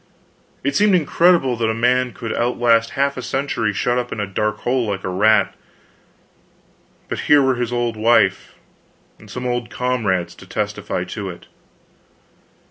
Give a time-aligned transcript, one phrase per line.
[0.63, 4.25] It seemed incredible that a man could outlast half a century shut up in a
[4.25, 5.53] dark hole like a rat,
[7.07, 8.55] but here were his old wife
[9.19, 11.45] and some old comrades to testify to it.